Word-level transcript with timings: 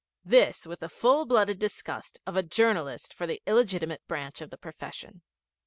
This 0.25 0.65
with 0.65 0.79
the 0.79 0.89
full 0.89 1.25
blooded 1.27 1.59
disgust 1.59 2.19
of 2.25 2.35
a 2.35 2.41
journalist 2.41 3.13
for 3.13 3.27
the 3.27 3.39
illegitimate 3.45 4.01
branch 4.07 4.41
of 4.41 4.49
the 4.49 4.57
profession. 4.57 5.21